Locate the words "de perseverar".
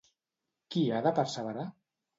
1.09-1.71